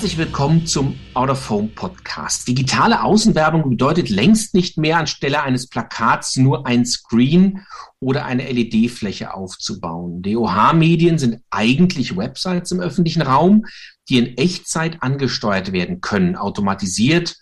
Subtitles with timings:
[0.00, 2.48] Herzlich willkommen zum Out of Home Podcast.
[2.48, 7.66] Digitale Außenwerbung bedeutet längst nicht mehr anstelle eines Plakats nur ein Screen
[8.00, 10.22] oder eine LED-Fläche aufzubauen.
[10.22, 13.66] DOH-Medien sind eigentlich Websites im öffentlichen Raum,
[14.08, 17.36] die in Echtzeit angesteuert werden können, automatisiert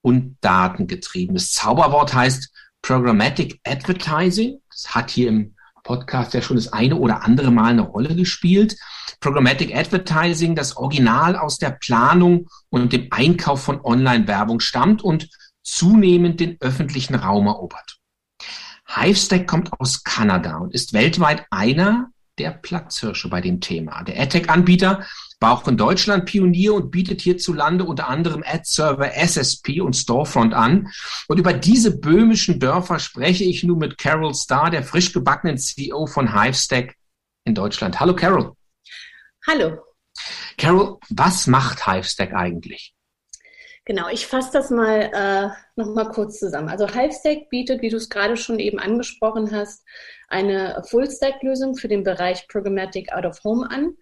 [0.00, 1.34] und datengetrieben.
[1.34, 2.50] Das Zauberwort heißt
[2.80, 4.62] Programmatic Advertising.
[4.70, 5.56] Das hat hier im
[5.88, 8.76] Podcast ja schon das eine oder andere Mal eine Rolle gespielt.
[9.20, 15.30] Programmatic Advertising, das Original aus der Planung und dem Einkauf von Online-Werbung stammt und
[15.62, 17.96] zunehmend den öffentlichen Raum erobert.
[18.86, 24.02] Hivestack kommt aus Kanada und ist weltweit einer der Platzhirsche bei dem Thema.
[24.04, 25.04] Der AdTech-Anbieter
[25.40, 30.88] war auch in Deutschland Pionier und bietet hierzulande unter anderem Ad-Server, SSP und Storefront an.
[31.28, 36.06] Und über diese böhmischen Dörfer spreche ich nun mit Carol Starr, der frisch gebackenen CEO
[36.06, 36.96] von Hivestack
[37.44, 38.00] in Deutschland.
[38.00, 38.52] Hallo Carol.
[39.46, 39.78] Hallo.
[40.56, 42.94] Carol, was macht Hivestack eigentlich?
[43.88, 46.68] Genau, ich fasse das mal äh, nochmal kurz zusammen.
[46.68, 49.82] Also Hivestack bietet, wie du es gerade schon eben angesprochen hast,
[50.28, 53.94] eine Full-Stack-Lösung für den Bereich Programmatic Out of Home an.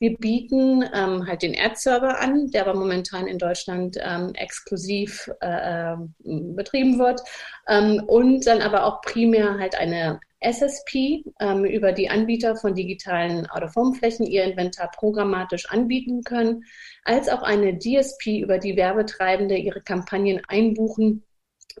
[0.00, 5.92] Wir bieten ähm, halt den Ad-Server an, der aber momentan in Deutschland ähm, exklusiv äh,
[5.92, 6.14] ähm,
[6.56, 7.20] betrieben wird
[7.68, 13.46] ähm, und dann aber auch primär halt eine SSP ähm, über die Anbieter von digitalen
[13.50, 16.64] Out-of-Home-Flächen ihr Inventar programmatisch anbieten können,
[17.04, 21.24] als auch eine DSP, über die Werbetreibende ihre Kampagnen einbuchen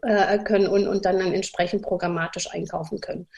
[0.02, 3.28] äh, können und, und dann, dann entsprechend programmatisch einkaufen können.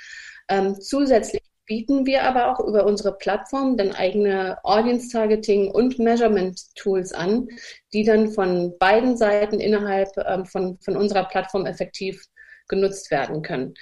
[0.49, 6.61] Ähm, zusätzlich bieten wir aber auch über unsere Plattform dann eigene Audience Targeting und Measurement
[6.75, 7.49] Tools an,
[7.93, 12.27] die dann von beiden Seiten innerhalb ähm, von, von unserer Plattform effektiv
[12.69, 13.75] genutzt werden können.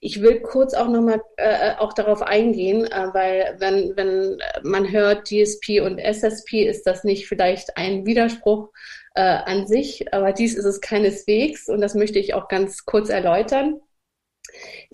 [0.00, 5.30] Ich will kurz auch nochmal äh, auch darauf eingehen, äh, weil wenn, wenn man hört
[5.30, 8.70] DSP und SSP, ist das nicht vielleicht ein Widerspruch
[9.14, 13.08] äh, an sich, aber dies ist es keineswegs und das möchte ich auch ganz kurz
[13.08, 13.80] erläutern.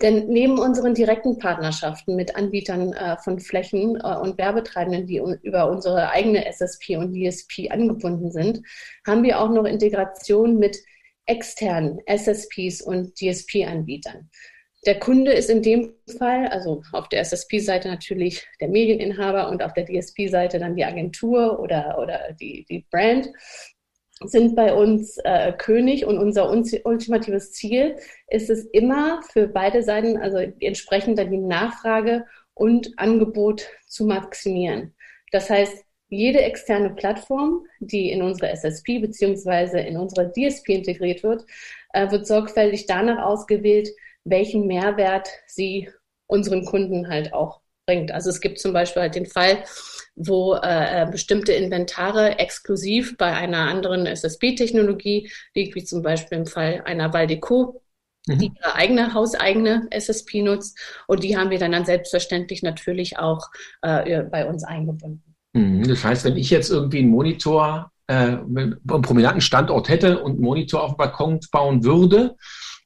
[0.01, 5.69] Denn neben unseren direkten Partnerschaften mit Anbietern äh, von Flächen äh, und Werbetreibenden, die über
[5.69, 8.61] unsere eigene SSP und DSP angebunden sind,
[9.05, 10.77] haben wir auch noch Integration mit
[11.25, 14.29] externen SSPs und DSP-Anbietern.
[14.87, 19.73] Der Kunde ist in dem Fall, also auf der SSP-Seite natürlich der Medieninhaber und auf
[19.73, 23.29] der DSP-Seite dann die Agentur oder, oder die, die Brand
[24.23, 30.17] sind bei uns äh, König und unser ultimatives Ziel ist es immer für beide Seiten,
[30.17, 34.93] also entsprechend dann die Nachfrage und Angebot zu maximieren.
[35.31, 41.45] Das heißt, jede externe Plattform, die in unsere SSP beziehungsweise in unsere DSP integriert wird,
[41.93, 43.89] äh, wird sorgfältig danach ausgewählt,
[44.25, 45.89] welchen Mehrwert sie
[46.27, 48.11] unseren Kunden halt auch bringt.
[48.11, 49.63] Also es gibt zum Beispiel halt den Fall,
[50.15, 56.81] wo äh, bestimmte Inventare exklusiv bei einer anderen SSP-Technologie liegt, wie zum Beispiel im Fall
[56.85, 57.81] einer Valdeco,
[58.27, 58.37] mhm.
[58.37, 60.77] die ihre eigene hauseigene SSP nutzt.
[61.07, 63.49] Und die haben wir dann, dann selbstverständlich natürlich auch
[63.81, 65.35] äh, bei uns eingebunden.
[65.53, 65.87] Mhm.
[65.87, 70.41] Das heißt, wenn ich jetzt irgendwie einen Monitor, äh, einen prominenten Standort hätte und einen
[70.41, 72.35] Monitor auf dem Balkon bauen würde,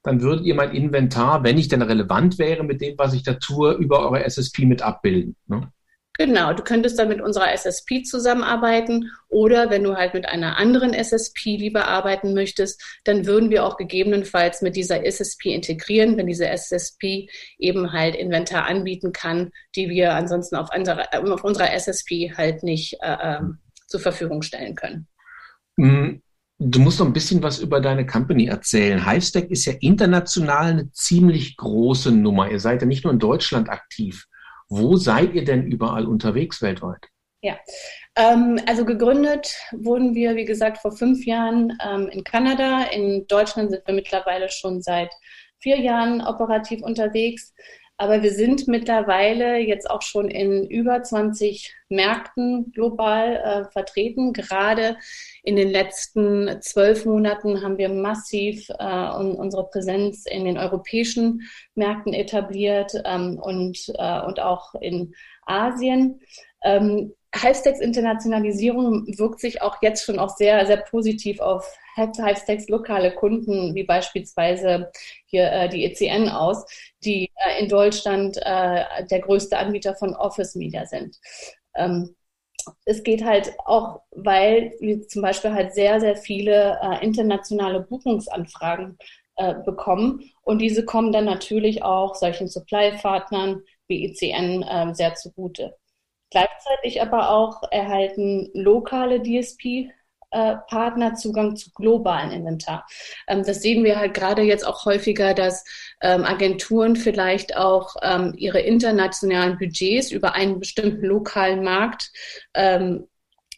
[0.03, 3.33] dann würdet ihr mein Inventar, wenn ich denn relevant wäre mit dem, was ich da
[3.33, 5.35] tue, über eure SSP mit abbilden.
[5.47, 5.71] Ne?
[6.17, 10.93] Genau, du könntest dann mit unserer SSP zusammenarbeiten oder wenn du halt mit einer anderen
[10.93, 16.47] SSP lieber arbeiten möchtest, dann würden wir auch gegebenenfalls mit dieser SSP integrieren, wenn diese
[16.47, 17.27] SSP
[17.57, 22.97] eben halt Inventar anbieten kann, die wir ansonsten auf, andere, auf unserer SSP halt nicht
[23.01, 25.07] äh, ähm, zur Verfügung stellen können.
[25.75, 26.21] Mm,
[26.59, 29.05] du musst noch ein bisschen was über deine Company erzählen.
[29.05, 32.49] Hivestack ist ja international eine ziemlich große Nummer.
[32.49, 34.27] Ihr seid ja nicht nur in Deutschland aktiv.
[34.67, 37.07] Wo seid ihr denn überall unterwegs weltweit?
[37.41, 37.59] Ja,
[38.15, 42.85] ähm, also gegründet wurden wir, wie gesagt, vor fünf Jahren ähm, in Kanada.
[42.85, 45.13] In Deutschland sind wir mittlerweile schon seit
[45.59, 47.53] vier Jahren operativ unterwegs.
[47.97, 54.33] Aber wir sind mittlerweile jetzt auch schon in über 20 Märkten global äh, vertreten.
[54.33, 54.97] Gerade
[55.43, 61.41] in den letzten zwölf Monaten haben wir massiv äh, unsere Präsenz in den europäischen
[61.75, 65.13] Märkten etabliert ähm, und, äh, und auch in
[65.45, 66.19] Asien.
[66.63, 73.13] Ähm, Hivestacks Internationalisierung wirkt sich auch jetzt schon auch sehr, sehr positiv auf Hivestacks lokale
[73.13, 74.91] Kunden, wie beispielsweise
[75.25, 76.65] hier äh, die ECN aus,
[77.03, 81.17] die äh, in Deutschland äh, der größte Anbieter von Office Media sind.
[81.75, 82.15] Ähm,
[82.85, 88.97] es geht halt auch, weil wir zum Beispiel halt sehr, sehr viele äh, internationale Buchungsanfragen
[89.35, 95.75] äh, bekommen und diese kommen dann natürlich auch solchen Supply-Partnern wie ECN äh, sehr zugute.
[96.31, 99.89] Gleichzeitig aber auch erhalten lokale DSP
[100.31, 102.85] äh, Partner Zugang zu globalen Inventar.
[103.27, 105.63] Ähm, das sehen wir halt gerade jetzt auch häufiger, dass
[106.01, 112.11] ähm, Agenturen vielleicht auch ähm, ihre internationalen Budgets über einen bestimmten lokalen Markt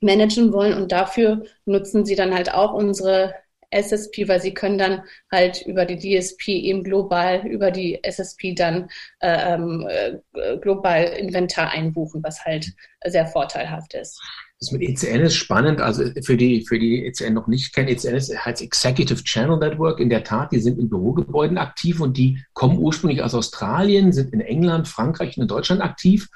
[0.02, 3.34] managen wollen und dafür nutzen sie dann halt auch unsere
[3.70, 8.90] SSP, weil sie können dann halt über die DSP eben global über die SSP dann
[9.20, 12.74] äh, ähm, äh, global Inventar einbuchen, was halt
[13.06, 14.22] sehr vorteilhaft ist.
[14.60, 15.82] Das mit ECN ist spannend.
[15.82, 20.00] Also für die, für die ECN noch nicht kennen, ECN ist heißt Executive Channel Network.
[20.00, 24.34] In der Tat, die sind in Bürogebäuden aktiv und die kommen ursprünglich aus Australien, sind
[24.34, 26.28] in England, Frankreich und in Deutschland aktiv.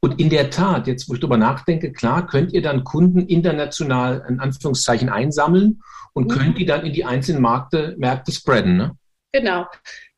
[0.00, 4.26] Und in der Tat, jetzt wo ich darüber nachdenke, klar, könnt ihr dann Kunden international
[4.28, 5.80] in Anführungszeichen einsammeln
[6.12, 6.32] und mhm.
[6.32, 8.76] könnt die dann in die einzelnen Märkte, Märkte spreaden.
[8.76, 8.96] Ne?
[9.32, 9.66] Genau.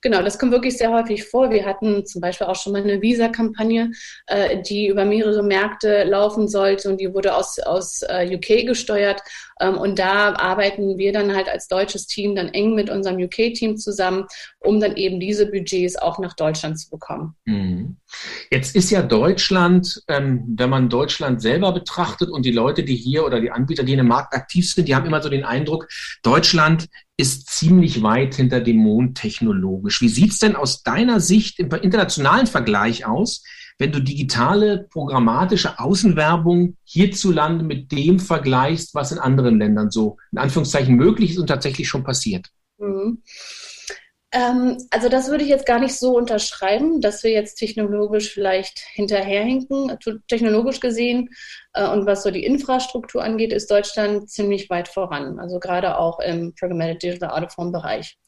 [0.05, 1.51] Genau, das kommt wirklich sehr häufig vor.
[1.53, 3.93] Wir hatten zum Beispiel auch schon mal eine Visa-Kampagne,
[4.27, 9.23] äh, die über mehrere Märkte laufen sollte und die wurde aus, aus äh, UK gesteuert.
[9.61, 13.77] Ähm, und da arbeiten wir dann halt als deutsches Team dann eng mit unserem UK-Team
[13.77, 14.27] zusammen,
[14.59, 17.37] um dann eben diese Budgets auch nach Deutschland zu bekommen.
[17.45, 17.97] Mhm.
[18.51, 23.25] Jetzt ist ja Deutschland, ähm, wenn man Deutschland selber betrachtet und die Leute, die hier
[23.25, 25.87] oder die Anbieter, die in dem Markt aktiv sind, die haben immer so den Eindruck,
[26.25, 26.89] Deutschland
[27.23, 30.01] ist ziemlich weit hinter dem Mond technologisch.
[30.03, 33.45] Wie sieht es denn aus deiner Sicht im internationalen Vergleich aus,
[33.79, 40.39] wenn du digitale, programmatische Außenwerbung hierzulande mit dem vergleichst, was in anderen Ländern so in
[40.39, 42.49] Anführungszeichen möglich ist und tatsächlich schon passiert?
[42.79, 43.23] Mhm.
[44.33, 48.79] Ähm, also das würde ich jetzt gar nicht so unterschreiben, dass wir jetzt technologisch vielleicht
[48.79, 49.99] hinterherhinken.
[50.27, 51.29] Technologisch gesehen
[51.75, 55.39] äh, und was so die Infrastruktur angeht, ist Deutschland ziemlich weit voran.
[55.39, 58.19] Also gerade auch im Programmatic Digital Home Bereich.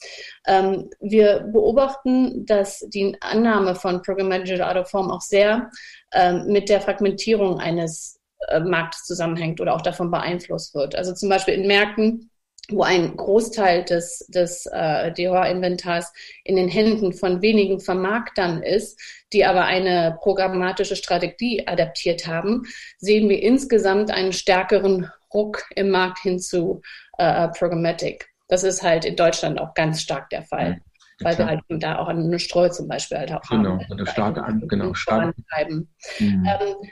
[0.46, 5.70] Ähm, wir beobachten, dass die Annahme von Programmatic Digital Home auch sehr
[6.12, 10.96] ähm, mit der Fragmentierung eines äh, Marktes zusammenhängt oder auch davon beeinflusst wird.
[10.96, 12.30] Also zum Beispiel in Märkten,
[12.70, 16.12] wo ein Großteil des, des äh, DOA-Inventars
[16.44, 18.98] in den Händen von wenigen Vermarktern ist,
[19.32, 22.62] die aber eine programmatische Strategie adaptiert haben,
[22.98, 26.80] sehen wir insgesamt einen stärkeren Ruck im Markt hin zu
[27.18, 28.28] äh, Programmatic.
[28.48, 30.80] Das ist halt in Deutschland auch ganz stark der Fall
[31.20, 33.86] weil wir halt da auch eine Streu zum Beispiel halt auch genau, haben.
[33.88, 35.34] Genau, starke an, genau, starke.
[35.66, 35.84] Mhm.
[36.20, 36.44] Ähm,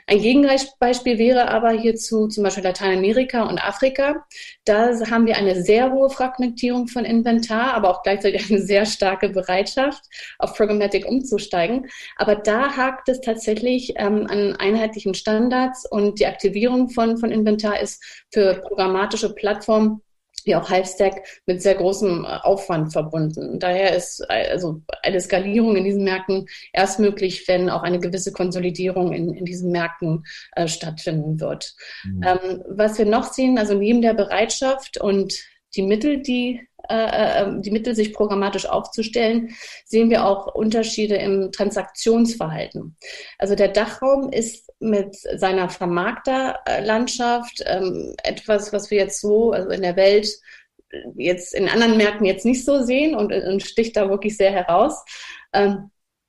[0.07, 4.23] ein Gegenbeispiel wäre aber hierzu zum Beispiel Lateinamerika und Afrika.
[4.65, 9.29] Da haben wir eine sehr hohe Fragmentierung von Inventar, aber auch gleichzeitig eine sehr starke
[9.29, 10.03] Bereitschaft,
[10.39, 11.87] auf Programmatic umzusteigen.
[12.15, 17.79] Aber da hakt es tatsächlich ähm, an einheitlichen Standards und die Aktivierung von, von Inventar
[17.79, 20.01] ist für programmatische Plattformen
[20.45, 23.59] wie auch Halbstack mit sehr großem äh, Aufwand verbunden.
[23.59, 28.31] Daher ist äh, also eine Skalierung in diesen Märkten erst möglich, wenn auch eine gewisse
[28.31, 30.23] Konsolidierung in, in diesen Märkten
[30.55, 31.75] äh, stattfinden wird.
[32.03, 32.23] Mhm.
[32.23, 35.33] Ähm, was wir noch sehen, also neben der Bereitschaft und
[35.75, 42.97] die Mittel, die die Mittel, sich programmatisch aufzustellen, sehen wir auch Unterschiede im Transaktionsverhalten.
[43.37, 49.81] Also der Dachraum ist mit seiner Vermarkterlandschaft ähm, etwas, was wir jetzt so, also in
[49.81, 50.27] der Welt
[51.15, 55.03] jetzt in anderen Märkten jetzt nicht so sehen und, und sticht da wirklich sehr heraus.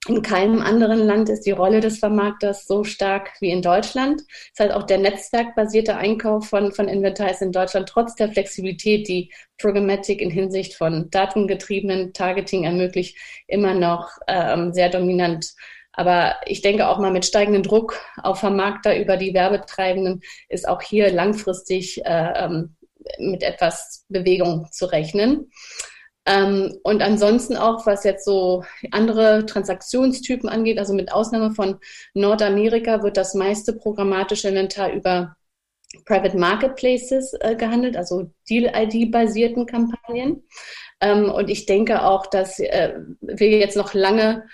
[0.06, 4.20] In keinem anderen Land ist die Rolle des Vermarkters so stark wie in Deutschland.
[4.20, 8.30] Es ist halt auch der netzwerkbasierte Einkauf von, von Inventar ist in Deutschland trotz der
[8.30, 15.54] Flexibilität, die Programmatic in Hinsicht von datengetriebenen Targeting ermöglicht, immer noch ähm, sehr dominant.
[15.92, 20.20] Aber ich denke auch mal mit steigendem Druck auf Vermarkter über die Werbetreibenden
[20.50, 22.76] ist auch hier langfristig äh, ähm,
[23.18, 25.50] mit etwas Bewegung zu rechnen.
[26.26, 31.78] Ähm, und ansonsten auch, was jetzt so andere Transaktionstypen angeht, also mit Ausnahme von
[32.14, 35.36] Nordamerika wird das meiste programmatische Inventar über
[36.06, 40.42] Private Marketplaces äh, gehandelt, also Deal-ID-basierten Kampagnen.
[41.00, 44.44] Ähm, und ich denke auch, dass äh, wir jetzt noch lange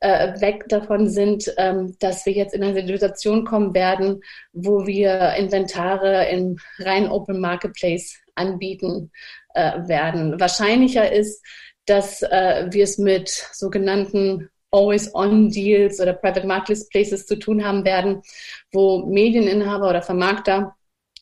[0.00, 4.20] äh, weg davon sind, ähm, dass wir jetzt in eine Situation kommen werden,
[4.52, 9.10] wo wir Inventare im rein Open Marketplace anbieten
[9.54, 10.38] äh, werden.
[10.38, 11.42] Wahrscheinlicher ist,
[11.86, 18.22] dass äh, wir es mit sogenannten Always-on-Deals oder Private Marketplaces zu tun haben werden,
[18.72, 20.74] wo Medieninhaber oder Vermarkter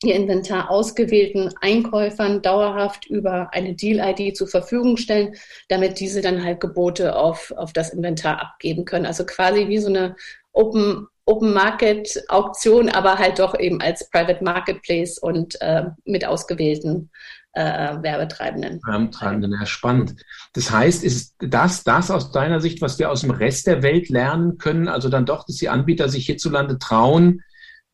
[0.04, 5.36] ihr Inventar ausgewählten Einkäufern dauerhaft über eine Deal-ID zur Verfügung stellen,
[5.68, 9.06] damit diese dann halt Gebote auf, auf das Inventar abgeben können.
[9.06, 10.16] Also quasi wie so eine
[10.52, 17.10] Open, Open Market Auktion, aber halt doch eben als Private Marketplace und äh, mit ausgewählten
[17.52, 18.80] äh, Werbetreibenden.
[18.84, 20.16] Werbetreibenden, ja, spannend.
[20.54, 24.08] Das heißt, ist das das aus deiner Sicht, was wir aus dem Rest der Welt
[24.08, 24.88] lernen können?
[24.88, 27.42] Also dann doch, dass die Anbieter sich hierzulande trauen,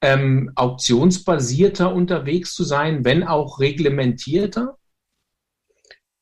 [0.00, 4.77] ähm, auktionsbasierter unterwegs zu sein, wenn auch reglementierter?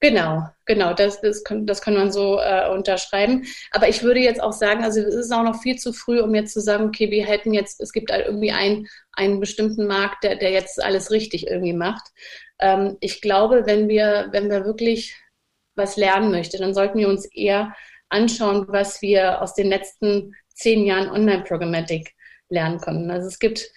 [0.01, 3.45] Genau, genau, das, das, kann, das kann man so äh, unterschreiben.
[3.71, 6.35] Aber ich würde jetzt auch sagen, also es ist auch noch viel zu früh, um
[6.35, 10.23] jetzt zu sagen, okay, wir hätten jetzt, es gibt halt irgendwie einen, einen bestimmten Markt,
[10.23, 12.07] der, der jetzt alles richtig irgendwie macht.
[12.61, 15.17] Ähm, ich glaube, wenn wir, wenn wir wirklich
[15.77, 17.75] was lernen möchten, dann sollten wir uns eher
[18.11, 22.13] anschauen, was wir aus den letzten zehn Jahren Online-Programmatic
[22.51, 23.11] lernen konnten.
[23.11, 23.71] Also es gibt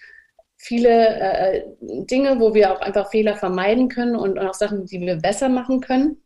[0.62, 5.00] viele äh, Dinge, wo wir auch einfach Fehler vermeiden können und, und, auch Sachen, die
[5.00, 6.18] wir besser machen können.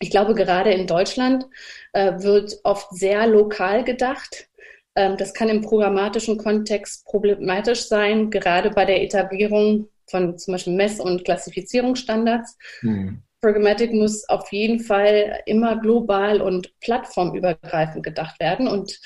[0.00, 1.46] Ich glaube, gerade in Deutschland
[1.94, 4.48] äh, wird oft sehr lokal gedacht.
[4.94, 10.74] Ähm, das kann im programmatischen Kontext problematisch sein, gerade bei der Etablierung von zum Beispiel
[10.74, 12.58] Mess- und Klassifizierungsstandards.
[12.82, 13.22] Mhm.
[13.40, 18.66] Programmatic muss auf jeden Fall immer global und plattformübergreifend gedacht werden.
[18.66, 18.98] Und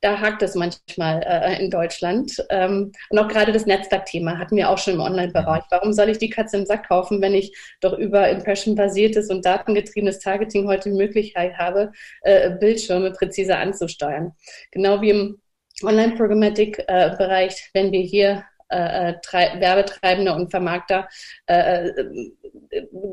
[0.00, 2.32] da hakt es manchmal äh, in Deutschland.
[2.48, 5.64] Ähm, und auch gerade das Netzwerkthema hatten wir auch schon im Online-Bereich.
[5.70, 10.18] Warum soll ich die Katze im Sack kaufen, wenn ich doch über Impression-basiertes und datengetriebenes
[10.18, 14.32] Targeting heute die Möglichkeit habe, äh, Bildschirme präziser anzusteuern?
[14.70, 15.42] Genau wie im
[15.82, 18.44] Online-Programmatic-Bereich, äh, wenn wir hier
[18.74, 21.08] äh, äh Werbetreibende und Vermarkter
[21.46, 22.22] äh, äh,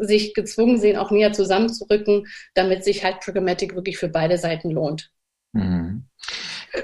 [0.01, 5.12] sich gezwungen sehen, auch näher zusammenzurücken, damit sich halt Programmatic wirklich für beide Seiten lohnt.
[5.53, 6.06] Mhm.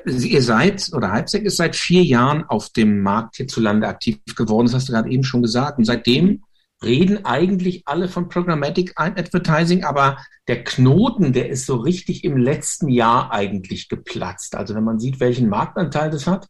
[0.06, 4.76] Ihr seid, oder Halbsec ist seit vier Jahren auf dem Markt hierzulande aktiv geworden, das
[4.76, 5.78] hast du gerade eben schon gesagt.
[5.78, 6.44] Und seitdem
[6.84, 10.18] reden eigentlich alle von Programmatic Advertising, aber
[10.48, 14.56] der Knoten, der ist so richtig im letzten Jahr eigentlich geplatzt.
[14.56, 16.48] Also wenn man sieht, welchen Marktanteil das hat,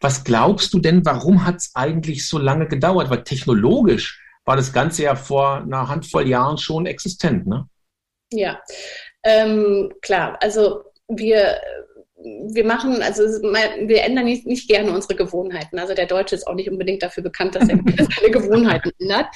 [0.00, 3.10] was glaubst du denn, warum hat es eigentlich so lange gedauert?
[3.10, 7.68] Weil technologisch war das Ganze ja vor einer Handvoll Jahren schon existent, ne?
[8.32, 8.60] Ja,
[9.22, 10.38] ähm, klar.
[10.40, 11.60] Also wir
[12.20, 15.78] wir machen, also wir ändern nicht, nicht, gerne unsere Gewohnheiten.
[15.78, 19.26] Also der Deutsche ist auch nicht unbedingt dafür bekannt, dass er seine Gewohnheiten ändert.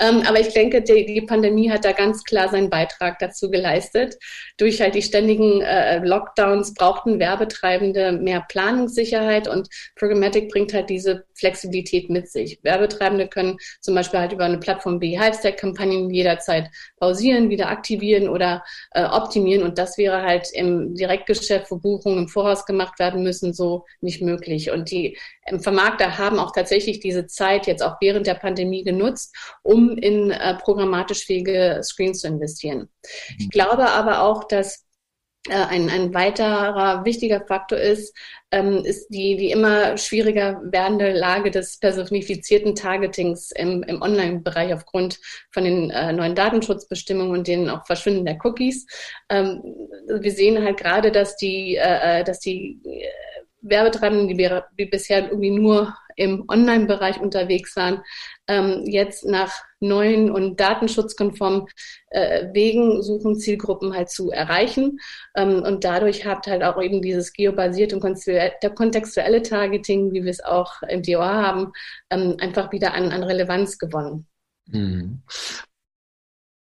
[0.00, 4.16] Ähm, aber ich denke, die, die, Pandemie hat da ganz klar seinen Beitrag dazu geleistet.
[4.58, 11.24] Durch halt die ständigen äh, Lockdowns brauchten Werbetreibende mehr Planungssicherheit und Programmatic bringt halt diese
[11.34, 12.58] Flexibilität mit sich.
[12.62, 18.62] Werbetreibende können zum Beispiel halt über eine Plattform wie Hivestack-Kampagnen jederzeit pausieren, wieder aktivieren oder
[18.92, 23.52] äh, optimieren und das wäre halt im Direktgeschäft, wo Buchungen im Voraus gemacht werden müssen,
[23.52, 24.70] so nicht möglich.
[24.70, 29.34] Und die ähm, Vermarkter haben auch tatsächlich diese Zeit jetzt auch während der Pandemie genutzt,
[29.62, 32.88] um in äh, programmatisch fähige Screens zu investieren.
[33.38, 34.85] Ich glaube aber auch, dass
[35.54, 38.16] ein, ein weiterer wichtiger Faktor ist,
[38.50, 45.18] ähm, ist die, die immer schwieriger werdende Lage des personifizierten Targetings im, im Online-Bereich aufgrund
[45.50, 48.86] von den äh, neuen Datenschutzbestimmungen und den auch Verschwinden der Cookies.
[49.28, 49.62] Ähm,
[50.08, 53.08] wir sehen halt gerade, dass die, äh, äh dass die äh,
[53.62, 58.02] Werbetreibenden, die, die bisher irgendwie nur im Online-Bereich unterwegs waren,
[58.48, 59.52] ähm, jetzt nach
[59.86, 61.66] neuen und datenschutzkonformen
[62.10, 64.98] äh, Wegen suchen, Zielgruppen halt zu erreichen.
[65.34, 68.02] Ähm, und dadurch hat halt auch eben dieses geobasierte und
[68.74, 71.72] kontextuelle Targeting, wie wir es auch im DOA haben,
[72.10, 74.26] ähm, einfach wieder an, an Relevanz gewonnen.
[74.66, 75.22] Mhm.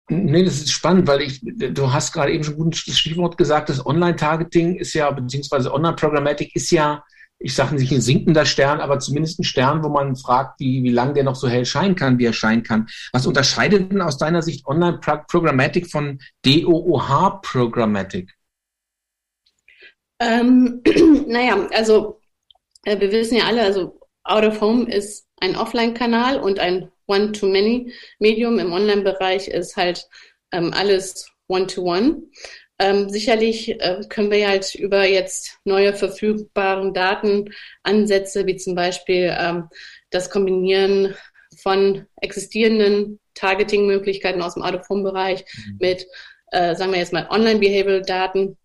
[0.09, 3.67] Nee, das ist spannend, weil ich, du hast gerade eben schon gut das Stichwort gesagt,
[3.67, 7.03] das Online-Targeting ist ja, beziehungsweise Online-Programmatic ist ja
[7.39, 10.91] ich sage nicht ein sinkender Stern, aber zumindest ein Stern, wo man fragt, wie, wie
[10.91, 12.87] lange der noch so hell scheinen kann, wie er scheinen kann.
[13.13, 18.31] Was unterscheidet denn aus deiner Sicht Online-Programmatic von DOOH-Programmatic?
[20.19, 20.81] Ähm,
[21.27, 22.19] naja, also
[22.85, 28.59] äh, wir wissen ja alle, also Out of Home ist ein Offline-Kanal und ein One-to-Many-Medium.
[28.59, 30.07] Im Online-Bereich ist halt
[30.51, 32.23] ähm, alles One-to-One.
[32.79, 39.69] Ähm, sicherlich äh, können wir halt über jetzt neue verfügbaren Datenansätze, wie zum Beispiel ähm,
[40.11, 41.15] das Kombinieren
[41.61, 45.77] von existierenden Targeting-Möglichkeiten aus dem Out-of-Home-Bereich mhm.
[45.79, 46.07] mit,
[46.51, 48.57] äh, sagen wir jetzt mal, Online-Behavioral-Daten,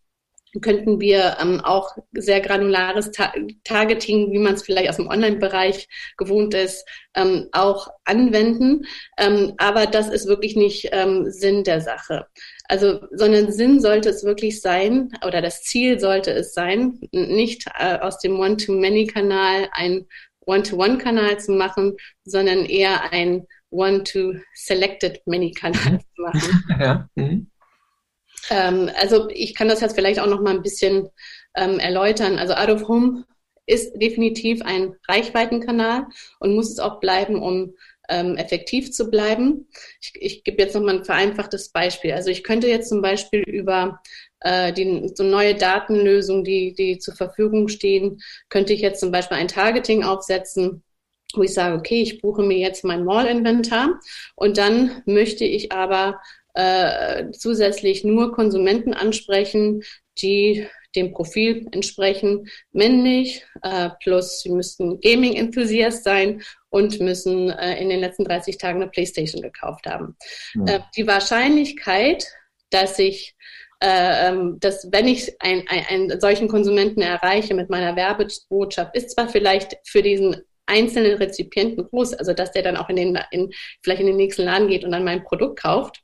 [0.61, 3.33] könnten wir ähm, auch sehr granulares Ta
[3.64, 5.88] Targeting, wie man es vielleicht aus dem Online-Bereich
[6.19, 8.85] gewohnt ist, ähm, auch anwenden.
[9.16, 12.26] Ähm, aber das ist wirklich nicht ähm, Sinn der Sache.
[12.73, 17.99] Also, sondern Sinn sollte es wirklich sein, oder das Ziel sollte es sein, nicht äh,
[17.99, 20.07] aus dem One-to-Many-Kanal ein
[20.47, 26.64] One-to-One-Kanal zu machen, sondern eher ein One-to-Selected-Many-Kanal zu machen.
[26.81, 27.11] Ja.
[27.14, 27.50] Mhm.
[28.49, 31.11] Ähm, also ich kann das jetzt vielleicht auch noch mal ein bisschen
[31.55, 32.38] ähm, erläutern.
[32.38, 33.26] Also Out of Home
[33.67, 36.07] ist definitiv ein Reichweitenkanal
[36.41, 37.75] und muss es auch bleiben, um
[38.12, 39.69] ähm, effektiv zu bleiben.
[40.00, 42.12] Ich, ich gebe jetzt nochmal ein vereinfachtes Beispiel.
[42.12, 44.00] Also ich könnte jetzt zum Beispiel über
[44.40, 49.38] äh, die, so neue Datenlösungen, die, die zur Verfügung stehen, könnte ich jetzt zum Beispiel
[49.38, 50.83] ein Targeting aufsetzen
[51.35, 53.99] wo ich sage, okay, ich buche mir jetzt mein Mall-Inventar
[54.35, 56.21] und dann möchte ich aber
[56.52, 59.83] äh, zusätzlich nur Konsumenten ansprechen,
[60.19, 67.88] die dem Profil entsprechen, männlich, äh, plus sie müssten Gaming-Enthusiast sein und müssen äh, in
[67.88, 70.16] den letzten 30 Tagen eine Playstation gekauft haben.
[70.54, 70.76] Ja.
[70.76, 72.26] Äh, die Wahrscheinlichkeit,
[72.70, 73.34] dass ich
[73.82, 79.11] äh, ähm, dass wenn ich ein, ein, einen solchen Konsumenten erreiche mit meiner Werbebotschaft, ist
[79.11, 83.50] zwar vielleicht für diesen einzelnen Rezipienten groß, also dass der dann auch in den, in,
[83.82, 86.00] vielleicht in den nächsten Laden geht und dann mein Produkt kauft.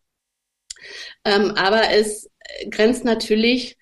[1.25, 2.29] Ähm, aber es
[2.71, 3.77] grenzt natürlich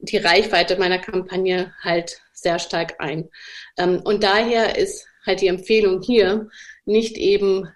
[0.00, 3.28] die Reichweite meiner Kampagne halt sehr stark ein.
[3.76, 6.48] Ähm, und daher ist halt die Empfehlung hier,
[6.84, 7.68] nicht eben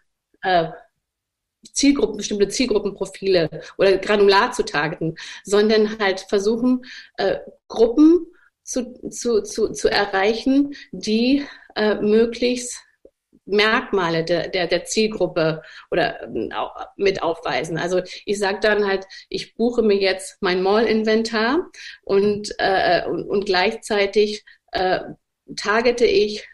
[0.43, 0.69] äh,
[1.73, 6.85] Zielgruppen, bestimmte Zielgruppenprofile oder granular zu targeten, sondern halt versuchen,
[7.17, 7.39] äh,
[7.69, 8.27] Gruppen
[8.65, 12.79] zu, zu, zu, zu erreichen, die äh, möglichst
[13.45, 16.51] Merkmale der, der, der Zielgruppe oder äh,
[16.97, 17.77] mit aufweisen.
[17.79, 21.71] Also ich sage dann halt, ich buche mir jetzt mein Mall-Inventar
[22.03, 25.01] und, äh, und, und gleichzeitig äh,
[25.57, 26.47] targete ich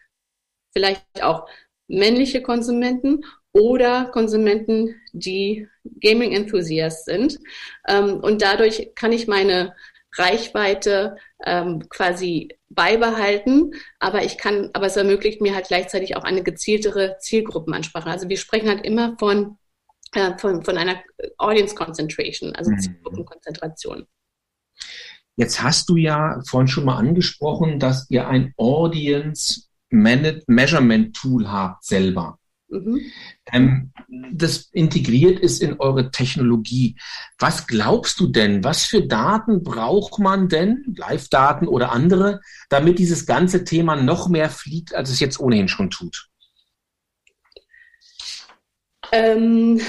[0.72, 1.48] vielleicht auch
[1.88, 5.66] männliche Konsumenten oder Konsumenten, die
[6.00, 7.38] Gaming-Enthusiast sind.
[7.88, 9.74] Ähm, und dadurch kann ich meine
[10.16, 16.42] Reichweite ähm, quasi beibehalten, aber ich kann, aber es ermöglicht mir halt gleichzeitig auch eine
[16.42, 18.10] gezieltere Zielgruppenansprache.
[18.10, 19.58] Also wir sprechen halt immer von,
[20.12, 21.02] äh, von, von einer
[21.38, 22.78] Audience Concentration, also mhm.
[22.78, 24.06] Zielgruppenkonzentration.
[25.36, 31.84] Jetzt hast du ja vorhin schon mal angesprochen, dass ihr ein Audience Measurement Tool habt
[31.84, 32.38] selber.
[32.68, 33.00] Mhm.
[33.52, 33.92] Ähm,
[34.32, 36.96] das integriert ist in eure Technologie.
[37.38, 38.62] Was glaubst du denn?
[38.62, 44.50] Was für Daten braucht man denn, Live-Daten oder andere, damit dieses ganze Thema noch mehr
[44.50, 46.28] fliegt, als es jetzt ohnehin schon tut?
[49.12, 49.80] Ähm,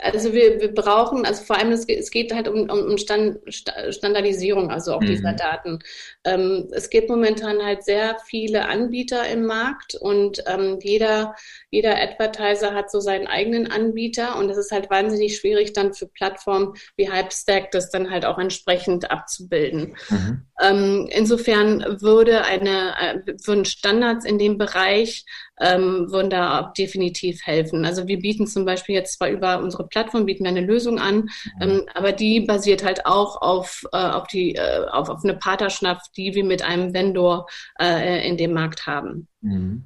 [0.00, 4.70] also wir, wir brauchen, also vor allem es, es geht halt um, um Stand, Standardisierung,
[4.70, 5.06] also auch mhm.
[5.06, 5.80] dieser Daten.
[6.24, 11.34] Ähm, es gibt momentan halt sehr viele Anbieter im Markt und ähm, jeder,
[11.70, 16.06] jeder Advertiser hat so seinen eigenen Anbieter und es ist halt wahnsinnig schwierig dann für
[16.06, 19.96] Plattformen wie Hypestack das dann halt auch entsprechend abzubilden.
[20.08, 20.42] Mhm.
[20.60, 25.24] Ähm, insofern würde eine, äh, würden Standards in dem Bereich
[25.60, 27.84] ähm, würden da definitiv helfen.
[27.84, 31.16] Also wir bieten zum Beispiel jetzt zwar über unsere Plattform bieten wir eine Lösung an,
[31.16, 31.30] mhm.
[31.60, 36.16] ähm, aber die basiert halt auch auf, äh, auf, die, äh, auf, auf eine Partnerschaft,
[36.16, 37.46] die wir mit einem Vendor
[37.80, 39.28] äh, in dem Markt haben.
[39.40, 39.84] Mhm.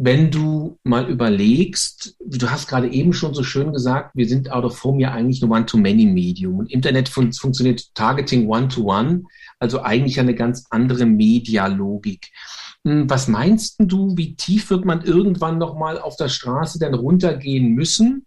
[0.00, 4.64] Wenn du mal überlegst, du hast gerade eben schon so schön gesagt, wir sind out
[4.64, 9.22] of home ja eigentlich ein One-to-Many-Medium und Internet fun funktioniert Targeting One-to-One, -one,
[9.58, 12.26] also eigentlich eine ganz andere Medialogik.
[12.26, 17.74] Hm, was meinst du, wie tief wird man irgendwann nochmal auf der Straße denn runtergehen
[17.74, 18.26] müssen,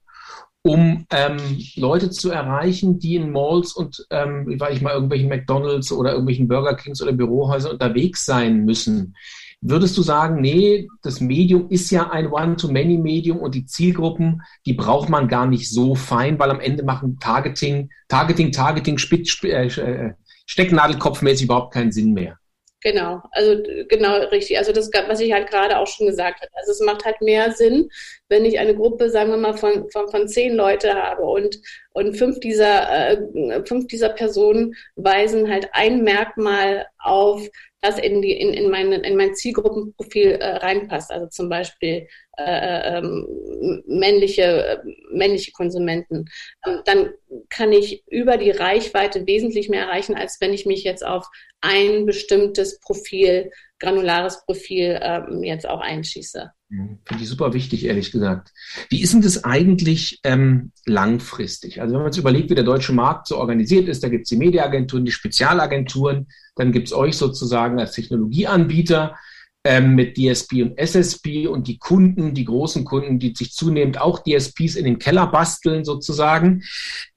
[0.64, 1.38] um ähm,
[1.76, 6.12] Leute zu erreichen, die in Malls und, ähm, wie war ich mal, irgendwelchen McDonalds oder
[6.12, 9.16] irgendwelchen Burger Kings oder Bürohäusern unterwegs sein müssen?
[9.64, 15.10] Würdest du sagen, nee, das Medium ist ja ein One-to-Many-Medium und die Zielgruppen, die braucht
[15.10, 20.14] man gar nicht so fein, weil am Ende machen Targeting, Targeting, Targeting, Spitz, äh, äh
[20.48, 22.41] Stecknadelkopfmäßig überhaupt keinen Sinn mehr.
[22.84, 24.58] Genau, also genau richtig.
[24.58, 26.52] Also das, was ich halt gerade auch schon gesagt habe.
[26.56, 27.90] Also es macht halt mehr Sinn,
[28.28, 31.60] wenn ich eine Gruppe, sagen wir mal, von, von, von zehn Leute habe und,
[31.94, 37.48] und fünf dieser, äh, fünf dieser Personen weisen halt ein Merkmal auf,
[37.82, 41.12] das in, die, in, in, meine, in mein Zielgruppenprofil äh, reinpasst.
[41.12, 42.08] Also zum Beispiel
[42.48, 46.26] äh, ähm, männliche, männliche Konsumenten.
[46.66, 47.10] Ähm, dann
[47.50, 51.28] kann ich über die Reichweite wesentlich mehr erreichen, als wenn ich mich jetzt auf
[51.62, 56.52] ein bestimmtes Profil, granulares Profil ähm, jetzt auch einschieße.
[56.70, 57.00] Mhm.
[57.06, 58.52] Finde ich super wichtig, ehrlich gesagt.
[58.90, 61.82] Wie ist denn das eigentlich ähm, langfristig?
[61.82, 64.30] Also wenn man sich überlegt, wie der deutsche Markt so organisiert ist, da gibt es
[64.30, 69.16] die Mediaagenturen, die Spezialagenturen, dann gibt es euch sozusagen als Technologieanbieter
[69.64, 74.24] ähm, mit DSP und SSP und die Kunden, die großen Kunden, die sich zunehmend auch
[74.24, 76.64] DSPs in den Keller basteln sozusagen.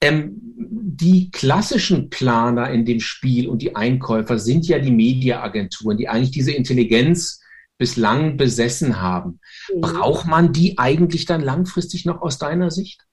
[0.00, 6.08] Ähm, die klassischen Planer in dem Spiel und die Einkäufer sind ja die Mediaagenturen, die
[6.08, 7.40] eigentlich diese Intelligenz
[7.78, 9.40] bislang besessen haben.
[9.74, 9.80] Mhm.
[9.80, 13.04] Braucht man die eigentlich dann langfristig noch aus deiner Sicht?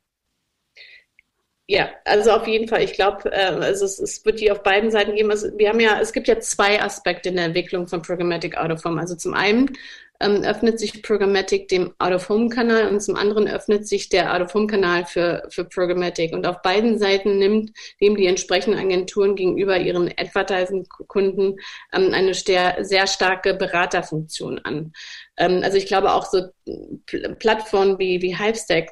[1.72, 2.84] Ja, also auf jeden Fall.
[2.84, 5.32] Ich glaube, äh, also es, es, wird die auf beiden Seiten geben.
[5.32, 8.72] Also wir haben ja, es gibt ja zwei Aspekte in der Entwicklung von Programmatic Out
[8.72, 9.00] of Home.
[9.00, 9.72] Also zum einen
[10.20, 15.64] ähm, öffnet sich Programmatic dem Out-of-Home-Kanal und zum anderen öffnet sich der Out-of-Home-Kanal für, für
[15.64, 16.34] Programmatic.
[16.34, 21.58] Und auf beiden Seiten nimmt, nehmen die entsprechenden Agenturen gegenüber ihren Advertising-Kunden
[21.94, 24.92] ähm, eine sehr, sehr starke Beraterfunktion an.
[25.38, 26.50] Ähm, also ich glaube auch so
[27.40, 28.90] Plattformen wie, wie Hivestack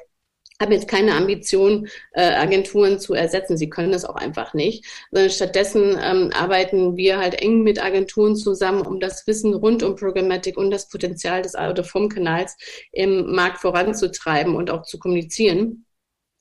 [0.60, 3.56] haben jetzt keine Ambition, äh, Agenturen zu ersetzen.
[3.56, 4.84] Sie können das auch einfach nicht.
[5.10, 9.96] Sondern stattdessen ähm, arbeiten wir halt eng mit Agenturen zusammen, um das Wissen rund um
[9.96, 12.56] Programmatic und das Potenzial des Out-of-Home-Kanals
[12.92, 15.86] im Markt voranzutreiben und auch zu kommunizieren.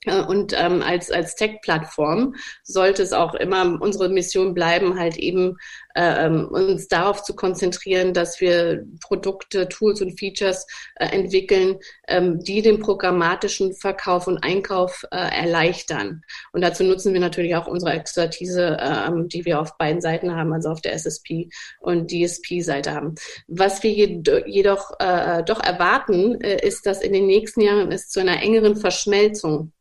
[0.06, 5.58] Äh, und ähm, als, als Tech-Plattform sollte es auch immer unsere Mission bleiben, halt eben
[5.96, 12.40] äh, ähm, uns darauf zu konzentrieren, dass wir Produkte, Tools und Features äh, entwickeln, ähm,
[12.40, 16.22] die den programmatischen Verkauf und Einkauf äh, erleichtern.
[16.54, 20.54] Und dazu nutzen wir natürlich auch unsere Expertise, äh, die wir auf beiden Seiten haben,
[20.54, 23.16] also auf der SSP und DSP-Seite haben.
[23.48, 28.20] Was wir jedoch äh, doch erwarten, äh, ist, dass in den nächsten Jahren es zu
[28.22, 29.74] einer engeren Verschmelzung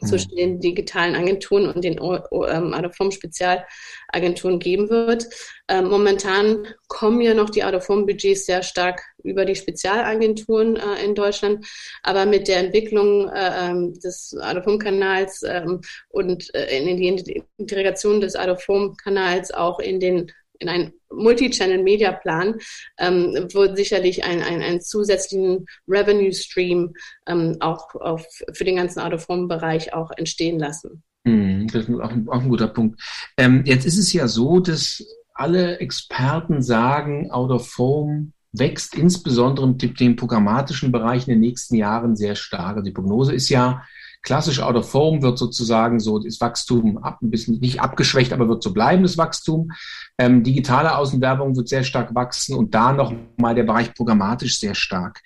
[0.00, 5.26] zwischen den digitalen Agenturen und den ähm, Out-of-Home-Spezialagenturen geben wird.
[5.68, 11.66] Ähm, momentan kommen ja noch die Out-of-Home-Budgets sehr stark über die Spezialagenturen äh, in Deutschland,
[12.02, 18.36] aber mit der Entwicklung äh, ähm, des Out-of-Home-Kanals ähm, und äh, in die Integration des
[18.36, 22.54] Out-of-Home-Kanals auch in den in einen Multi-Channel-Media-Plan
[22.98, 26.92] ähm, wird sicherlich ein, ein, ein zusätzlichen Revenue-Stream
[27.26, 31.02] ähm, auch auf, für den ganzen Out-of-Home-Bereich auch entstehen lassen.
[31.26, 33.00] Hm, das ist auch ein, auch ein guter Punkt.
[33.36, 40.16] Ähm, jetzt ist es ja so, dass alle Experten sagen, Out-of-Home wächst insbesondere im dem
[40.16, 42.82] programmatischen Bereich in den nächsten Jahren sehr stark.
[42.84, 43.82] Die Prognose ist ja,
[44.22, 48.48] Klassisch out of home wird sozusagen so das Wachstum ab, ein bisschen nicht abgeschwächt, aber
[48.48, 49.70] wird so bleiben, das Wachstum.
[50.18, 54.74] Ähm, digitale Außenwerbung wird sehr stark wachsen und da noch mal der Bereich programmatisch sehr
[54.74, 55.20] stark.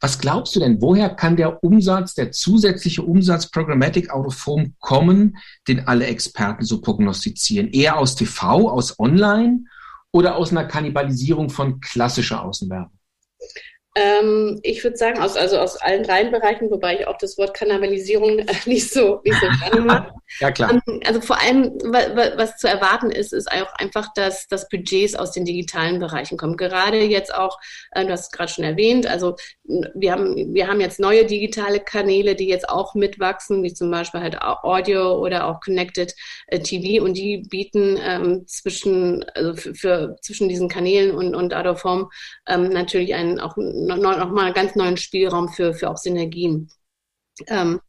[0.00, 4.72] Was glaubst du denn, woher kann der Umsatz, der zusätzliche Umsatz Programmatic out of home
[4.78, 5.36] kommen,
[5.68, 7.68] den alle Experten so prognostizieren?
[7.68, 9.64] Eher aus TV, aus Online
[10.10, 12.97] oder aus einer Kannibalisierung von klassischer Außenwerbung?
[13.98, 17.54] Ähm, ich würde sagen, aus, also aus allen drei Bereichen, wobei ich auch das Wort
[17.54, 19.48] Kannibalisierung äh, nicht so, nicht so.
[20.40, 20.70] ja, klar.
[20.86, 25.32] Ähm, also vor allem, was zu erwarten ist, ist auch einfach, dass, dass Budgets aus
[25.32, 26.56] den digitalen Bereichen kommen.
[26.56, 27.58] Gerade jetzt auch,
[27.92, 31.80] äh, du hast es gerade schon erwähnt, also wir haben, wir haben jetzt neue digitale
[31.80, 36.14] Kanäle, die jetzt auch mitwachsen, wie zum Beispiel halt Audio oder auch Connected
[36.48, 41.54] äh, TV und die bieten ähm, zwischen, also für, für, zwischen diesen Kanälen und, und
[41.54, 42.08] Out of Home
[42.46, 43.98] ähm, natürlich einen auch noch,
[44.30, 46.70] mal einen ganz neuen Spielraum für, für auch Synergien.
[47.46, 47.80] Ähm,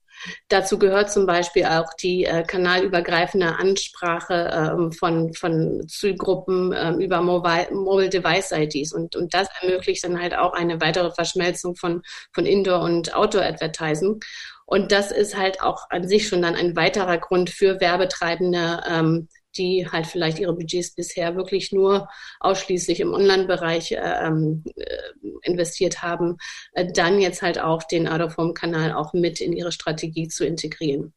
[0.48, 7.22] Dazu gehört zum Beispiel auch die äh, kanalübergreifende Ansprache ähm, von, von Zielgruppen ähm, über
[7.22, 8.94] Mobile, Mobile Device IDs.
[8.94, 12.02] Und, und das ermöglicht dann halt auch eine weitere Verschmelzung von,
[12.34, 14.20] von Indoor- und Outdoor-Advertising.
[14.66, 19.28] Und das ist halt auch an sich schon dann ein weiterer Grund für Werbetreibende, ähm,
[19.58, 22.08] die halt vielleicht ihre Budgets bisher wirklich nur
[22.40, 24.98] ausschließlich im Online-Bereich äh, ähm, äh,
[25.44, 26.38] investiert haben,
[26.74, 31.14] äh, dann jetzt halt auch den Out-of-Home-Kanal auch mit in ihre Strategie zu integrieren.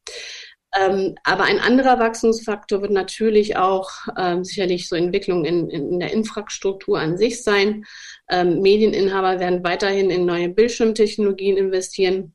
[0.75, 6.11] Ähm, aber ein anderer Wachstumsfaktor wird natürlich auch ähm, sicherlich so Entwicklungen in, in, der
[6.11, 7.85] Infrastruktur an sich sein.
[8.29, 12.33] Ähm, Medieninhaber werden weiterhin in neue Bildschirmtechnologien investieren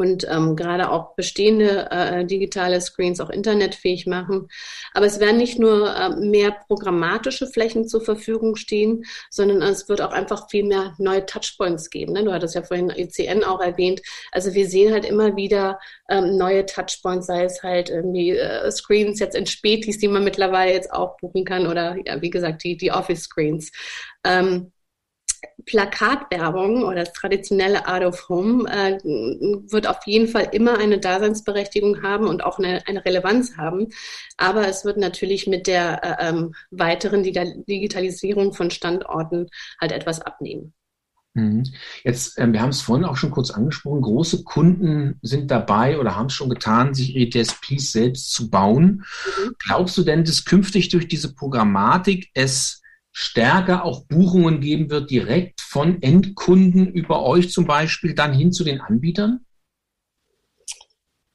[0.00, 4.48] und ähm, gerade auch bestehende äh, digitale Screens auch internetfähig machen.
[4.94, 10.00] Aber es werden nicht nur äh, mehr programmatische Flächen zur Verfügung stehen, sondern es wird
[10.00, 12.14] auch einfach viel mehr neue Touchpoints geben.
[12.14, 12.24] Ne?
[12.24, 14.00] Du hattest ja vorhin ECN auch erwähnt.
[14.32, 19.20] Also wir sehen halt immer wieder ähm, neue Touchpoints, sei es halt irgendwie äh, Screens
[19.20, 22.76] jetzt in Spätis, die man mittlerweile jetzt auch buchen kann oder ja, wie gesagt, die,
[22.76, 23.70] die Office Screens.
[24.24, 24.72] Ähm,
[25.66, 32.02] Plakatwerbung oder das traditionelle Art of Home äh, wird auf jeden Fall immer eine Daseinsberechtigung
[32.02, 33.88] haben und auch eine, eine Relevanz haben.
[34.36, 39.48] Aber es wird natürlich mit der äh, ähm, weiteren Digitalisierung von Standorten
[39.80, 40.74] halt etwas abnehmen.
[41.34, 41.64] Mhm.
[42.02, 46.16] Jetzt, äh, wir haben es vorhin auch schon kurz angesprochen, große Kunden sind dabei oder
[46.16, 49.04] haben es schon getan, sich ihre DSPs selbst zu bauen.
[49.38, 49.54] Mhm.
[49.58, 52.79] Glaubst du denn, dass künftig durch diese Programmatik es
[53.12, 58.64] stärker auch Buchungen geben wird, direkt von Endkunden über euch zum Beispiel dann hin zu
[58.64, 59.44] den Anbietern?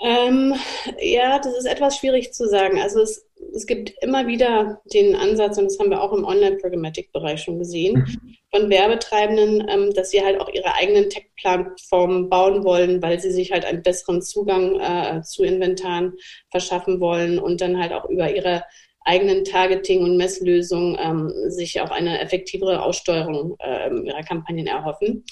[0.01, 0.53] Ähm,
[0.99, 2.79] ja, das ist etwas schwierig zu sagen.
[2.79, 7.41] Also es, es gibt immer wieder den Ansatz, und das haben wir auch im Online-Programmatic-Bereich
[7.41, 8.35] schon gesehen, mhm.
[8.51, 13.51] von Werbetreibenden, ähm, dass sie halt auch ihre eigenen Tech-Plattformen bauen wollen, weil sie sich
[13.51, 16.13] halt einen besseren Zugang äh, zu Inventaren
[16.51, 18.63] verschaffen wollen und dann halt auch über ihre
[19.05, 25.23] eigenen Targeting- und Messlösungen ähm, sich auch eine effektivere Aussteuerung äh, ihrer Kampagnen erhoffen.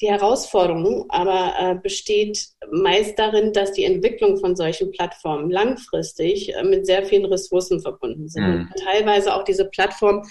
[0.00, 6.62] Die Herausforderung aber äh, besteht meist darin, dass die Entwicklung von solchen Plattformen langfristig äh,
[6.62, 8.44] mit sehr vielen Ressourcen verbunden sind.
[8.44, 8.70] Mhm.
[8.84, 10.22] Teilweise auch diese Plattformen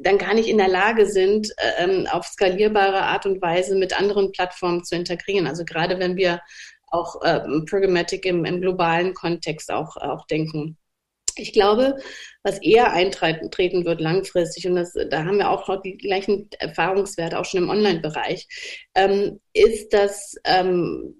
[0.00, 3.98] dann gar nicht in der Lage sind, äh, ähm, auf skalierbare Art und Weise mit
[3.98, 5.46] anderen Plattformen zu integrieren.
[5.46, 6.40] Also gerade wenn wir
[6.88, 10.76] auch ähm, Programmatic im, im globalen Kontext auch, auch denken.
[11.36, 11.96] Ich glaube,
[12.44, 17.38] was eher eintreten wird langfristig, und das, da haben wir auch noch die gleichen Erfahrungswerte
[17.38, 18.48] auch schon im Online-Bereich,
[18.94, 21.14] ähm, ist, dass ähm,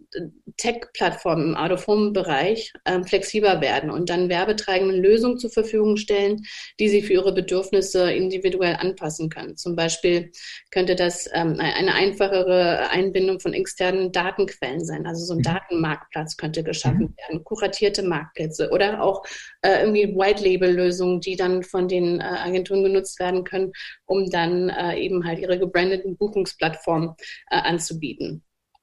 [0.56, 6.42] Tech-Plattformen im Out-of-Home-Bereich ähm, flexibler werden und dann Werbetreibenden Lösungen zur Verfügung stellen,
[6.78, 9.56] die sie für ihre Bedürfnisse individuell anpassen können.
[9.56, 10.30] Zum Beispiel
[10.70, 15.06] könnte das ähm, eine einfachere Einbindung von externen Datenquellen sein.
[15.06, 15.42] Also so ein mhm.
[15.44, 17.16] Datenmarktplatz könnte geschaffen mhm.
[17.16, 19.24] werden, kuratierte Marktplätze oder auch
[19.62, 23.72] äh, irgendwie White-Label-Lösungen, die dann von den äh, Agenturen genutzt werden können,
[24.04, 27.14] um dann äh, eben halt ihre gebrandeten Buchungsplattformen
[27.50, 28.21] äh, anzubieten.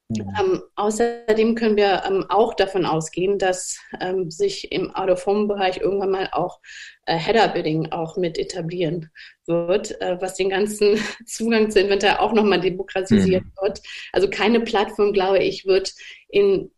[0.10, 0.34] Mhm.
[0.39, 6.30] Ähm, außerdem können wir ähm, auch davon ausgehen, dass ähm, sich im Out-of-Home-Bereich irgendwann mal
[6.32, 6.60] auch
[7.06, 9.12] äh, Header-Bidding auch mit etablieren
[9.45, 13.52] wird, äh, was den ganzen Zugang zu Inventar auch nochmal demokratisiert mhm.
[13.62, 13.82] wird.
[14.12, 15.93] Also keine Plattform, glaube ich, wird
[16.28, 16.72] in,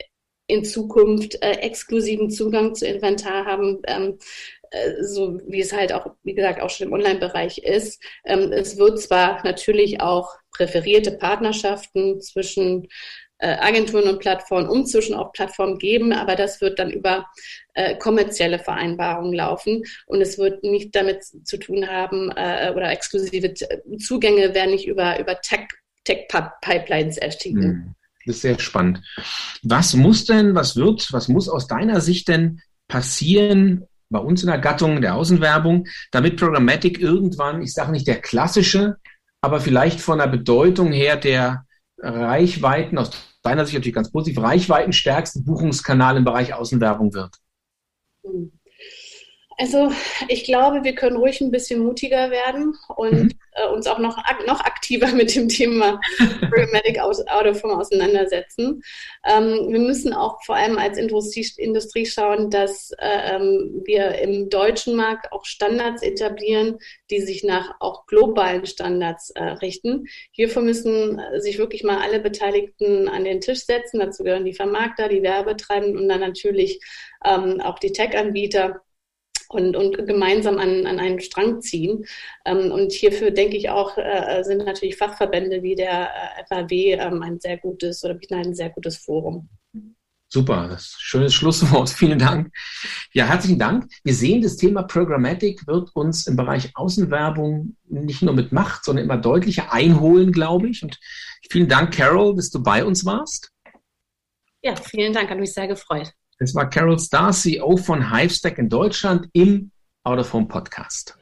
[0.48, 3.82] in Zukunft äh, exklusiven Zugang zu Inventar haben.
[3.88, 4.18] Ähm,
[4.72, 8.04] äh, so wie es halt auch, wie gesagt, auch schon im Online-Bereich ist.
[8.26, 12.88] Ähm, es wird zwar natürlich auch präferierte Partnerschaften zwischen
[13.42, 17.26] äh, Agenturen und Plattformen und zwischen auch Plattformen geben, aber das wird dann über
[17.74, 23.54] äh, kommerzielle Vereinbarungen laufen und es wird nicht damit zu tun haben äh, oder exklusive
[23.98, 27.64] Zugänge werden nicht über, über Tech-Pipelines Tech erschienen.
[27.64, 29.02] Hm, das ist sehr spannend.
[29.64, 34.50] Was muss denn, was wird, was muss aus deiner Sicht denn passieren, bei uns in
[34.50, 38.98] der Gattung der Außenwerbung, damit Programmatic irgendwann, ich sage nicht der klassische,
[39.42, 41.66] aber vielleicht von der Bedeutung her der
[41.98, 43.12] Reichweiten, aus
[43.44, 47.36] deiner Sicht natürlich ganz positiv, reichweitenstärksten Buchungskanal im Bereich Außenwerbung wird?
[48.24, 48.61] Hm.
[49.62, 49.92] Also
[50.28, 53.32] ich glaube, wir können ruhig ein bisschen mutiger werden und mhm.
[53.52, 56.00] äh, uns auch noch, noch aktiver mit dem Thema
[57.48, 58.82] of Home auseinandersetzen.
[59.24, 64.50] Ähm, wir müssen auch vor allem als Industrie, Industrie schauen, dass äh, ähm, wir im
[64.50, 66.80] deutschen Markt auch Standards etablieren,
[67.12, 70.08] die sich nach auch globalen Standards äh, richten.
[70.32, 74.00] Hierfür müssen äh, sich wirklich mal alle Beteiligten an den Tisch setzen.
[74.00, 76.80] Dazu gehören die Vermarkter, die Werbetreibenden und dann natürlich
[77.24, 78.82] ähm, auch die Tech-Anbieter
[79.52, 82.06] und, und gemeinsam an, an einen Strang ziehen.
[82.46, 87.22] Ähm, und hierfür denke ich auch, äh, sind natürlich Fachverbände wie der äh, FAW ähm,
[87.22, 89.50] ein sehr gutes oder bieten ein sehr gutes Forum.
[90.34, 91.90] Super, das ist ein schönes Schlusswort.
[91.98, 92.54] Vielen Dank.
[93.14, 93.92] Ja, herzlichen Dank.
[94.06, 99.04] Wir sehen, das Thema Programmatic wird uns im Bereich Außenwerbung nicht nur mit Macht, sondern
[99.04, 100.84] immer deutlicher einholen, glaube ich.
[100.84, 100.98] Und
[101.50, 103.52] vielen Dank, Carol, dass du bei uns warst.
[104.64, 106.14] Ja, vielen Dank, hat mich sehr gefreut.
[106.42, 109.70] Das war Carol Starr, CEO von Hivestack in Deutschland im
[110.04, 111.16] Out of Home Podcast.